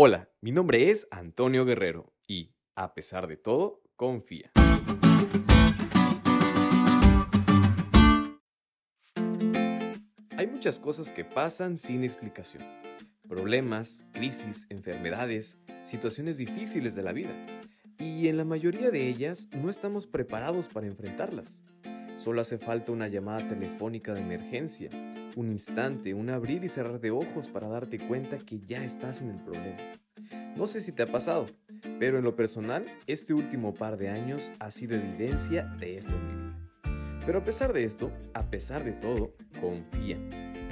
[0.00, 4.52] Hola, mi nombre es Antonio Guerrero y, a pesar de todo, confía.
[10.36, 12.62] Hay muchas cosas que pasan sin explicación.
[13.28, 17.34] Problemas, crisis, enfermedades, situaciones difíciles de la vida.
[17.98, 21.60] Y en la mayoría de ellas no estamos preparados para enfrentarlas.
[22.18, 24.90] Solo hace falta una llamada telefónica de emergencia,
[25.36, 29.30] un instante, un abrir y cerrar de ojos para darte cuenta que ya estás en
[29.30, 29.76] el problema.
[30.56, 31.46] No sé si te ha pasado,
[32.00, 36.26] pero en lo personal, este último par de años ha sido evidencia de esto en
[36.26, 37.20] mi vida.
[37.24, 40.18] Pero a pesar de esto, a pesar de todo, confía.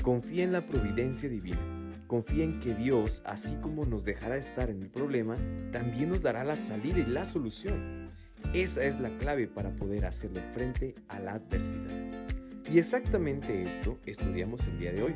[0.03, 1.61] Confía en la providencia divina.
[2.09, 5.37] Confía en que Dios, así como nos dejará estar en el problema,
[5.70, 8.05] también nos dará la salida y la solución.
[8.55, 11.91] Esa es la clave para poder hacerle frente a la adversidad.
[12.73, 15.15] Y exactamente esto estudiamos el día de hoy.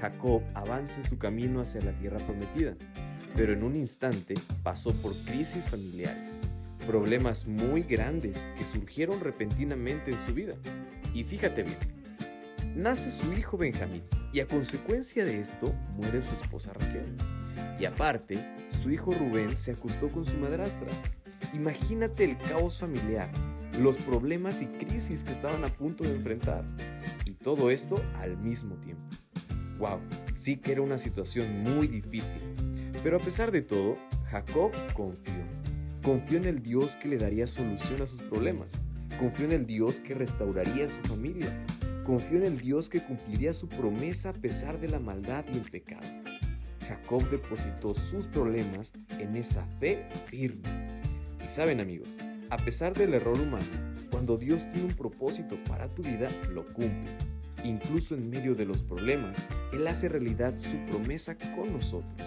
[0.00, 2.74] Jacob avanza en su camino hacia la tierra prometida,
[3.36, 6.40] pero en un instante pasó por crisis familiares,
[6.86, 10.54] problemas muy grandes que surgieron repentinamente en su vida.
[11.12, 11.76] Y fíjate bien,
[12.74, 17.14] nace su hijo Benjamín y a consecuencia de esto muere su esposa Raquel.
[17.78, 20.88] Y aparte, su hijo Rubén se acostó con su madrastra.
[21.52, 23.30] Imagínate el caos familiar
[23.78, 26.64] los problemas y crisis que estaban a punto de enfrentar.
[27.24, 29.02] Y todo esto al mismo tiempo.
[29.78, 30.00] ¡Wow!
[30.36, 32.40] Sí que era una situación muy difícil.
[33.02, 33.96] Pero a pesar de todo,
[34.30, 35.42] Jacob confió.
[36.02, 38.82] Confió en el Dios que le daría solución a sus problemas.
[39.18, 41.64] Confió en el Dios que restauraría su familia.
[42.04, 45.70] Confió en el Dios que cumpliría su promesa a pesar de la maldad y el
[45.70, 46.06] pecado.
[46.86, 50.99] Jacob depositó sus problemas en esa fe firme.
[51.50, 52.16] Saben amigos,
[52.48, 53.66] a pesar del error humano,
[54.08, 57.10] cuando Dios tiene un propósito para tu vida, lo cumple.
[57.64, 62.22] Incluso en medio de los problemas, Él hace realidad su promesa con nosotros.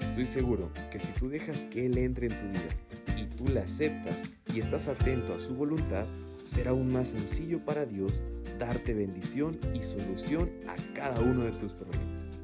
[0.00, 3.62] Estoy seguro que si tú dejas que Él entre en tu vida y tú la
[3.62, 4.22] aceptas
[4.54, 6.06] y estás atento a su voluntad,
[6.44, 8.22] será aún más sencillo para Dios
[8.60, 12.38] darte bendición y solución a cada uno de tus problemas.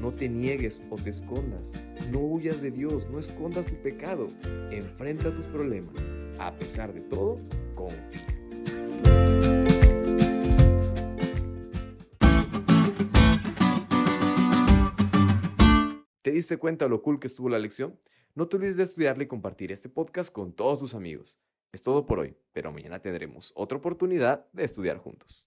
[0.00, 1.72] No te niegues o te escondas.
[2.10, 4.28] No huyas de Dios, no escondas tu pecado.
[4.70, 6.06] Enfrenta tus problemas
[6.38, 7.40] a pesar de todo,
[7.74, 8.24] confía.
[16.22, 17.98] ¿Te diste cuenta lo cool que estuvo la lección?
[18.34, 21.40] No te olvides de estudiarle y compartir este podcast con todos tus amigos.
[21.72, 25.44] Es todo por hoy, pero mañana tendremos otra oportunidad de estudiar juntos.